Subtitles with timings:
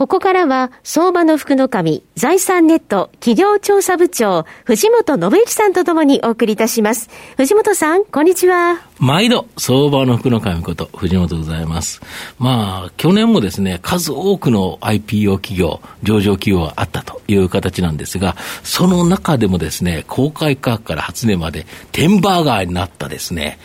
[0.00, 7.10] ここからは、相場の福の神、財産ネット企業調査部長、藤本信之さんとともにお送りいたします。
[7.36, 8.80] 藤本さん、こんにちは。
[8.98, 12.00] 毎度、相場の福の神こと、藤本でございます。
[12.38, 23.58] まあ、去年もですね、数多くの IPO 企業、上場企業があったという形なんですが、その中でもですね、公開価格から初値まで、テンバーガーになったですね、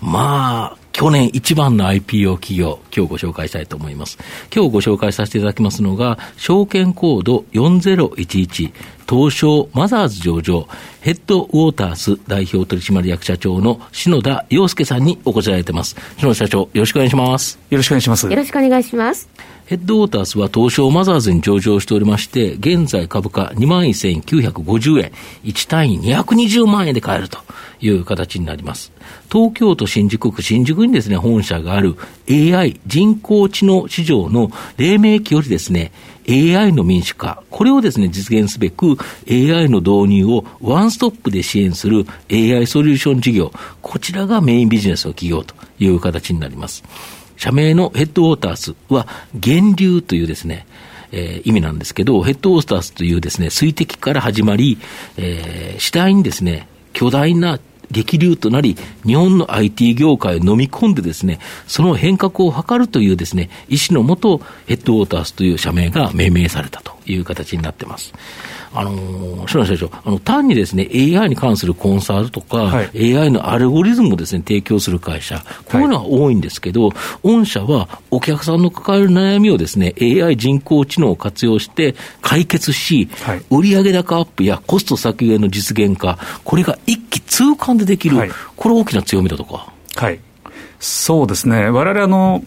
[0.00, 4.18] まあ、去年一番の IPO 企業、今日ご紹介したいと思います。
[4.54, 8.72] 今日ご紹介させていただきますのが、証券コード4011、
[9.08, 10.68] 東証マザーズ上場、
[11.00, 15.96] ヘッドウォータース代表取締役社長の篠田洋介さんにお越しいただいています。
[16.18, 17.58] 篠田社長、よろしくお願いします。
[17.70, 18.26] よろしくお願いします。
[18.28, 19.28] よろしくお願いします。
[19.72, 25.12] ヘッドウォータースは東証マザーズに上場しておりまして、現在株価21,950円、
[25.44, 27.38] 1単位220万円で買えると
[27.80, 28.92] いう形になります。
[29.32, 31.96] 東京都新宿区新宿にですね、本社がある
[32.28, 35.90] AI 人工知能市場の黎明期よりですね、
[36.28, 43.50] AI の民主化、これをですね、実現すべく AI の導入をワンストップで支援する AI ソリューション事業、
[43.80, 46.84] こちらがメインビジネスの企業という形になります。
[47.42, 50.64] 社名のヘッドウォーターズは、源流というですね、
[51.10, 54.78] えー、意味なんですけど、ヘッドウォーターズというですね、水滴から始まり、
[55.16, 57.58] えー、次第にですね、巨大な
[57.90, 66.92] 激流となり、日本の IT 業界を飲み込んでですね、その変革を図るというですね、意思のもと、ヘッドウォーターズという社名が命名されたと。
[67.06, 68.12] いう形になってます。
[68.74, 89.72] あのー、篠社長、あの、単にですね、AI に関するコンサルとか、はい、AI のアルゴリズムをですね、提供する会社、こういうのは多いんですけど、はい、御社はお客さんの抱える悩みをですね、AI 人工知能を活用して解決し、はい、売上高アップやコスト削減の実現化、これが一気通貫でできる、はい、これ大きな強みだとか。
[89.96, 90.18] はい。
[90.80, 91.68] そうですね。
[91.70, 92.42] 我々あの、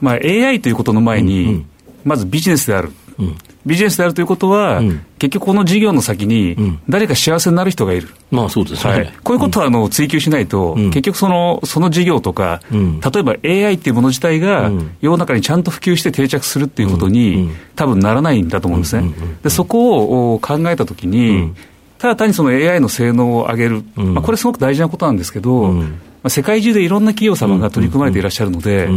[0.00, 1.66] まあ、AI ということの前に、うんうん、
[2.04, 2.92] まずビジネスである。
[3.20, 3.36] うん
[3.66, 6.56] ビジネスであるということは、うん、結局この事業の先に、
[6.88, 8.08] 誰か幸せになる人がいる。
[8.30, 8.92] まあそうですね。
[8.92, 14.70] はい、こういうことはあの追求しないと、うん、結局その、その事業とか、うん、例えば AI っていうもの自体が、
[15.00, 19.12] 世の中にちゃんと普及して定着するっていうことに、多分ならないんだと思うんですね。
[19.42, 21.52] で、そこを考えたときに、
[21.98, 25.84] ただ単にその AI の性能を上げる、まあ、これすごく大事なことなんですけど、ま
[26.24, 28.88] あ、世界中でいろんな企業様が取り組まれていらっしゃるので、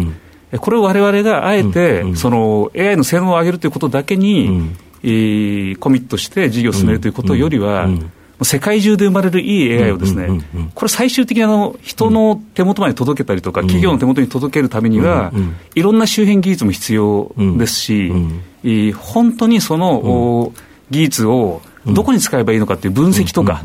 [0.59, 4.71] これをわれわれがあえて、その AI の性能を上げるということだけに、
[5.03, 7.87] えー、コミットして事業を進めるということよりは、
[8.41, 10.27] 世界中で生まれるいい AI をですね、
[10.75, 15.31] これ最終的にあの人の手元まで届けたりとか、企業の手元に届けるためには、
[15.75, 18.11] いろんな周辺技術も必要ですし、
[18.95, 20.53] 本当にその
[20.89, 23.61] 技術をどこに使えばいいのかっていう分析とか、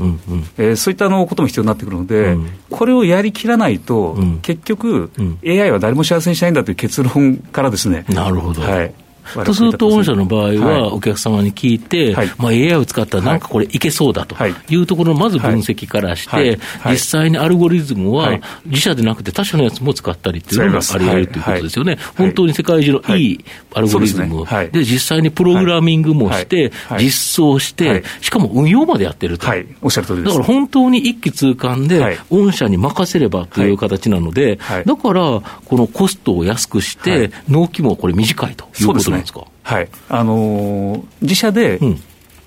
[0.56, 2.36] えー、そういったのことも必要になってくるので、
[2.70, 5.10] これをやりきらないと、結局、
[5.46, 8.04] AI は誰も幸せにしないんだという結論からですね。
[8.08, 8.62] なるほど。
[8.62, 8.94] はい
[9.44, 9.54] と。
[9.54, 14.36] すると、御社の場合は、お客様に聞いて、はい、まあ、AI を使ったらなんかこれいけそうだと
[14.68, 14.76] い。
[14.76, 21.98] うところのまず分析からして、実際にアルゴリズムは自社でなくて他社のやつも使ったりっていうのがあり得るということですよね。
[22.16, 23.44] 本当に世界中のいい
[23.74, 29.46] アルゴリズムで、実際にプログラミングもして、実装して、しかも運用までやってると。
[29.82, 30.28] おっしゃる通りです。
[30.28, 33.68] だから本当に一気通貫で、御社に任せればとい。
[33.72, 39.44] う形なので、だから、このコストを安くして、納期もこれ短いということなんですか。
[39.62, 41.78] はい、あのー、自社で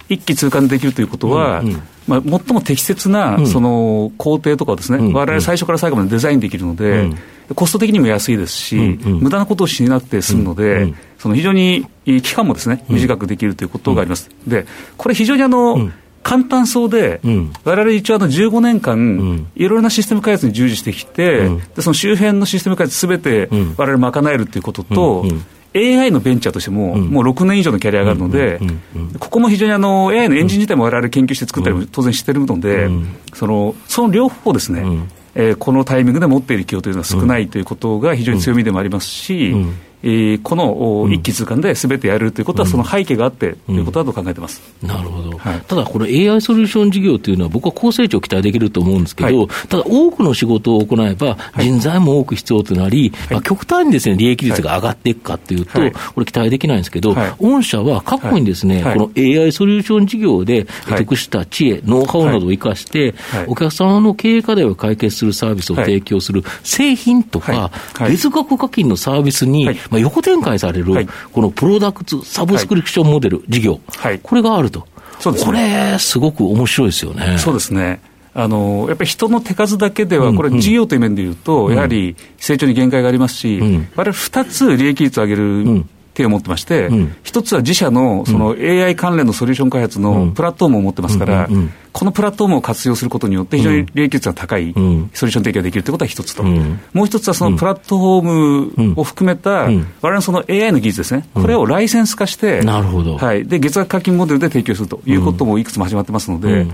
[0.10, 7.18] 一気通貫できるということは、うんうん、まあ、最も適切なその工程とかをですね、われわれ最初から最後までデザインできるので、うん、
[7.56, 14.30] コスト的にも安いですし、うんうん、無駄なことをしなくて済むので、うんうん、その非常に期間もですね短くできるということがあります。
[14.48, 14.66] で
[14.98, 15.92] これ非常にあの、
[16.24, 17.20] 簡単そうで、
[17.64, 25.26] われわれ一応あの15年間、いろいろなシステム開発に従事してきて、でその周辺のシステム開発すべてわれわれ賄えるということと、
[25.74, 28.60] AI のベンチャーとしても、もう6年以上のキャリアがあるので、
[29.20, 32.90] ここも非常にあの AI のエンジン自体もわれわれ研究して作ったりも当然してるので、
[33.34, 34.84] そのその両方ですね、
[35.36, 39.74] えー、このタイミングで持っている企業というのは少ないということが非常に強みでもありますし、えー、
[40.44, 55.80] この一気通貫ですべてやれるということは、その背景があってということだと考えてます、うんうん、なるほど、はい、ただ、この AI ソリューション事業というのは、僕は高成長期待できると思うんですけど、はい、ただ、多くの仕事を行えば、人材も多く必要となり、はい、まあ、極端にです、ね、利益率が上がっていくかというと、
[56.14, 60.68] これ、期待できないんですけど、御社は過去にですね、この AI ソリューション事業で
[60.98, 63.14] 得した知恵、ノウハウなどを生かして、
[63.48, 73.80] お客様の経営課題を解決するサービスを提供する製品とか、月額課金のサービスに、まあ、横展開される、このプロダクツサブスクリプションモデル、事業、
[74.24, 74.88] これがあると。
[75.20, 77.38] そうですね、これ、すごく面白いですよね。
[77.38, 78.00] そうですね。
[78.34, 83.60] あのやっぱり人の手数だけでは、これ、事業という面でいうと、やはり成長に限界がありますし、
[83.96, 86.90] われ2つ利益率を上げる手を持ってまして、
[87.24, 91.50] 一、つは自社のその AI 関連のソリューション開発のプラットフォームを持ってますから、
[91.92, 103.18] このプラットフォームを活用することによって、非常に利益率が高いソリューション提供できるということは一つと、もう一つはそのプラットフォームを含めた、われわれのその AI の技術ですね、これをライセンス化して、なるほど。
[103.18, 106.68] はい、で月額課金モデルで提供するということもいくつも始まってますので。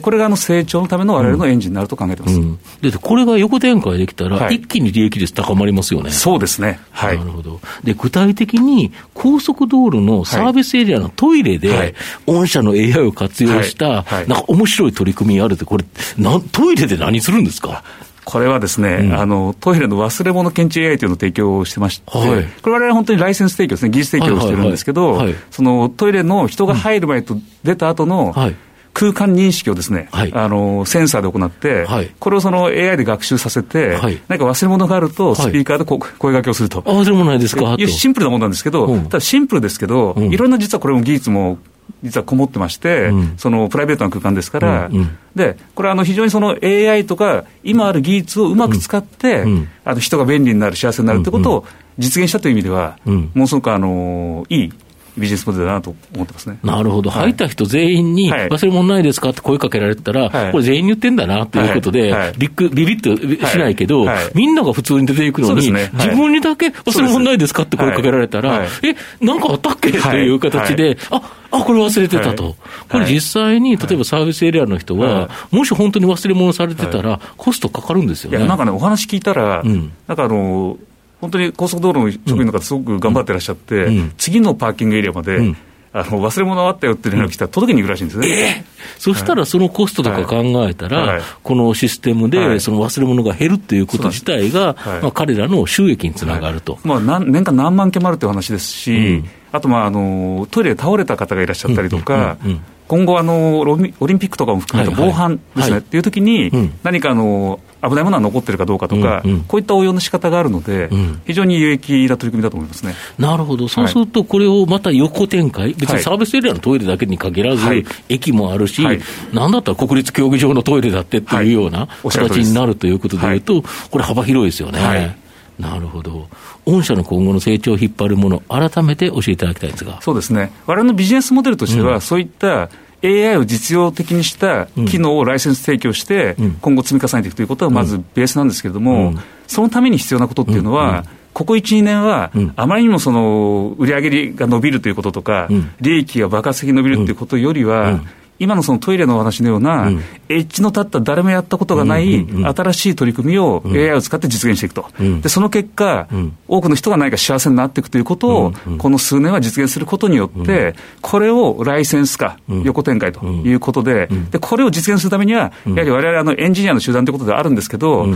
[0.00, 6.10] これがあの成長のためのわれわれのエンジンになると考えてます、うん、でこれが横展開できたら、はい、一気に利益率高まりますよね。
[6.10, 7.60] そうですね、はい、なるほど。
[7.82, 11.94] で具体的に高速道路のサービスエリアのトイレで、はい、
[12.26, 15.84] 御社の AI を活用した、なんか面白い取り組みあるって、これ
[16.18, 17.84] な、トイレで何するんですか？
[18.24, 25.20] これはですね、うん、あのトイレの忘れ物検知 AI というのを提供してまして、はい、これ、われわれ本当にライセンス提供ですね、技術提供をしてるんですけど、
[25.50, 28.56] そのトイレの人が入る前と出た後の、はい
[28.94, 36.80] 空間認識をですね、はい、あのセンサーで行って、はい、これをその AI で学習させて、はい、何か忘れ物があると、スピーカーでこ、声掛けをすると。
[36.82, 37.76] 忘れ物ないですか？
[37.76, 41.58] シンプルなものなんですけど、うん、ただシンプルですけど、うん、いろんな実はこれも技術も
[42.02, 51.66] 実はこもってまして、うん、そのプライベートな空間ですから、うんうん、でこれはあの非常にその AI とか、今ある技術をうまく使って、うん、あの人が便利になる、幸せになるということを
[51.98, 54.72] 実現したという意味では、ものすごくあのいい
[55.16, 56.58] ビジネスモデルだなと思ってますね。
[56.62, 62.32] なるほど、入った人全員に、忘れ物ないですかって声かけられたら、はい、これ、全員言ってんだなということで、はい。
[62.36, 69.90] ビビビッとしないけど、みんなが普通に出ていくのに、ね、自分にだけ忘れ物ないですかって声かけられたら、え、なんかあったっけ？
[69.90, 71.22] っていう形で、あ
[71.52, 72.56] あ、これ忘れてたと。
[72.88, 78.46] これ実際に、例えばサービスエリアの人は、もし本当に忘れ物されてたら、コストかかるんですよね。
[78.46, 80.76] なんかね、お話聞いたら、うん、なんかあの、
[81.24, 85.56] 本当に高速道路の職員の方、すごく頑張ってらっしゃって、うん、次のパーキングエリアまで、うん。
[85.96, 88.28] あの忘れ物あったよって連絡来たら届けに行くらしいんですね。
[88.28, 88.64] えー、
[88.98, 96.80] そしたらそのコストとか考えたら、はい、このシステムでその忘れ物が減るっていうこと自体が、はい、まあ、彼らの収益につながると。
[96.82, 102.56] まあ、年間何万件もあるという話ですし、うん、あとまああのトイレで倒れた方がいらっしゃったりとか、うんうんうん。
[102.56, 103.66] うん今後あの、オ
[104.06, 105.70] リンピックとかも含めた防犯ですね、はい。
[105.70, 106.50] はい、っていうときに、
[106.82, 112.94] 何かあの危ないものは残ってるかどうかとか、うんうん、こういった応用の仕方があるので、うん、非常に有益な取り組みだと思いますね。
[113.18, 119.00] なるほど、そうすると、これをまた横展開、別にサービスエリアのトイレだけに限らず、はい、駅もあるし、はい、
[119.32, 125.16] なんだったら国立競技場のトイレだってっていうような形になるということでいうと、これ、幅広いですよね。
[125.58, 126.26] なるほど。
[126.66, 130.00] 御社の今後の成長を引っ張るもの、改めて教えていただきたいんですが。
[130.00, 130.50] そうですね。
[130.66, 132.70] 我々のビジネスモデルとしては、うん、そういった
[133.04, 139.14] AI を実用的にした機能をライセンス提供して、今後積み重ねていくということはまずベースなんですけれども、
[139.46, 141.04] そのために必要なことっていうのは、
[141.34, 145.48] ここ1、2年は、あまりにもその売上が伸びるということとか、
[145.80, 148.00] 利益が爆発的に伸びるということよりは、
[148.38, 149.98] 今のそのトイレのお話のような、うん、
[150.28, 168.06] エッジの立った誰もやったことがない新しい取り組みを AI を使って実現していくと、うん、でその結果、うん、多くの人が何か幸せになっていくということを、この数年は実現することによって、これをライセンス化、横展開ということで、でこれを実現するためには、やはりわれわれあのエンジニアの集団ということであるんですけど、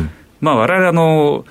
[0.40, 1.44] まあ、われわれあの、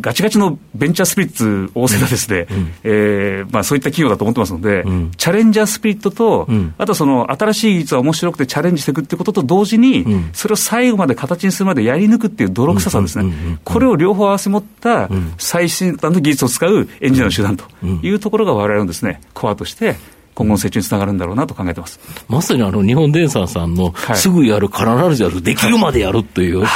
[0.00, 19.96] ガチガチのベンチャースピリッツ旺盛なですね、うん、えー、まあ、そういった企業だと思ってますので、うん、チャレンジャースピリットと、うん、あとその新しい技術は面白くてチャレンジしていくっていうことと同時に、それを最後まで形にするまでやり抜くっていう泥臭さですね、これを両方合わせ持った最新端の技術を使うエンジニアの集団というところがわれわれのですね、コアとして、
[20.34, 21.98] 今後の成長につながるんだろうなと考えてます。
[22.28, 26.68] まさにあの日本電産さんの、すぐやる、必ずやる、できるまでやるという、はい、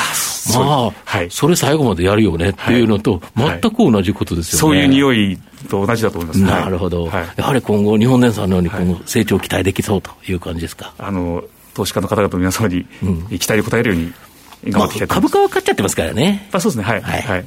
[0.58, 4.60] まあ、はい、それ最後までやるよねっていうのと、全く同じことですよね。
[4.60, 7.06] そういう匂いと同じだと思います、なるほど、
[7.36, 10.94] やはり今後、日本電産のように今後成長期待できそうという感じですか？
[10.98, 11.44] あの
[11.74, 12.84] 投資家の方々の皆様に
[13.38, 14.12] 期待に応えるように
[14.70, 16.48] 頑張っていきたいと思います、まあ、株価は買っちゃってますからね。
[16.52, 17.02] あそうですね、はい。
[17.02, 17.44] はい、はい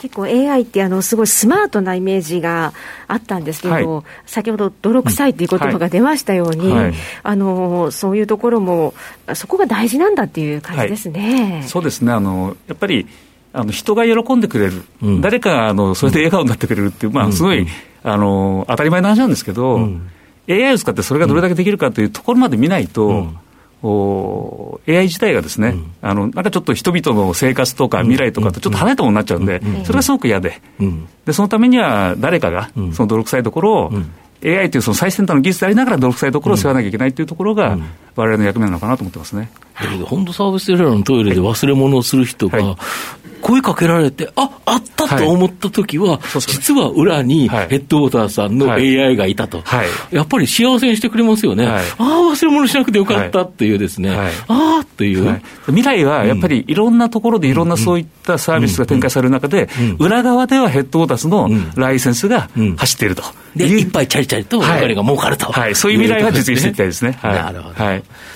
[0.00, 2.72] 結構 AI ってあのすごいスマートなイメージが
[3.06, 8.94] あったんですけど、はい、先ほど泥臭いっていう言葉が出ましたように、はい、あのそういうところも
[9.34, 11.52] そこが大事なんだっていう感じですね。
[11.52, 12.12] はい、そうですね。
[12.12, 13.06] あのやっぱり
[13.52, 17.66] あの人が喜んでくれる、うん、誰かがあのそれで笑顔になってくれるっていう、まあ、すごい、
[18.02, 20.10] あの当たり前の話なんですけど、うん、
[20.48, 23.38] AI を使ってそれがどれだけできるかというところまで見ないと、うん
[23.82, 30.60] お AI 自体がですね、うん、あのなんかちょっと人々の生活とか未来とかとちょっと離れたものになっちゃうんで、それがすごく嫌で,、
[31.24, 33.92] で、そのためには誰かがその泥臭いところを、
[34.44, 37.82] AI というその最先端の技術でありながら泥臭いところを背負わなきゃいけないというところが、われ
[38.16, 39.50] われの役目なのかなと思ってますね。
[40.06, 42.76] 本当サービスエリアのトイレで忘れ物をする人が、はい
[43.40, 54.14] 声かけられて、ああったと思ったときは、はい、実は裏にヘッドウォーターさんの AI がいたと、はい、やっぱり幸せにしてくれますよね、はい、ああ、忘れ物しなくてよかったっていうですね、
[54.48, 59.68] ああという、未来はやっぱりいろんなところでいろんなそういったサービスが展開される中で、
[59.98, 63.22] 裏側ではヘッドウォータースのライセンスが走っていると。
[63.56, 67.18] で、いっぱいチャリチャリとお金が儲かると、はい、そういう未来は実現していきたいですね。
[67.22, 67.74] なるほど。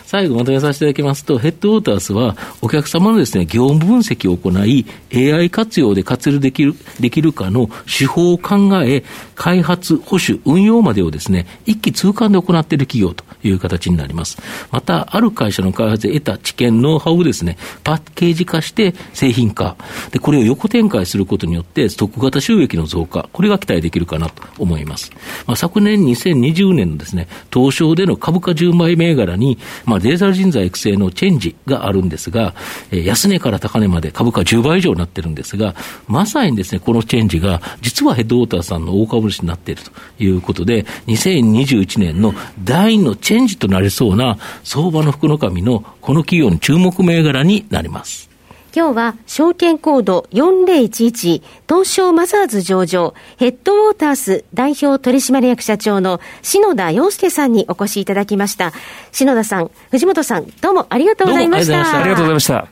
[0.07, 9.03] 最後まとめさせていただきますと、ヘッドウォータースは、お客様のですね、業務分析を行い、AI 活用で活用できる、できるかの手法を考え、
[9.35, 14.39] 開発、保守、運用までをですね、一気通貫で行っている企業という形になります。
[14.71, 19.77] また、ある会社の開発で得た知見、ノウハウをですね、パッケージ化して製品化。
[20.11, 25.11] で、これを横展開することによって、ストック型収益の増加、これが期待できるかなと思います。
[25.47, 32.55] まあ、昨年2020年のですね、東証での株価10倍銘柄に、まあ、まデジタル人材育成のチェンジがあるんですが、
[32.91, 35.75] えー、安値から高値まで株価10倍以上になってるんですが、
[36.07, 48.34] まさにですね、このチェンジが、実はヘッドウォーターさんの大株主になっているということで、2021年の第2のチェンジとなりそうな相場の福の神のこの企業の注目銘柄になります。
[48.77, 58.73] 今日は証券コード4011東証マザーズ上場ヘッドウォータース代表取締役社長の篠田洋介さんにお越しいただきました。
[59.13, 62.01] 篠田さん、藤本さん、どうもありがとうございました。
[62.01, 62.67] ありがとうございました。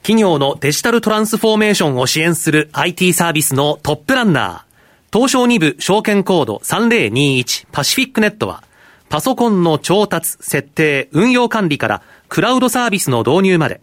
[0.00, 8.64] 企業のデジタルトランスフォーメーションを支援する IT サービスのトップランナー、東証2部証券コード3021パシフィックネットは、
[9.10, 13.82] パソコンの調達、設定、運用管理からクラウドサービスの導入まで、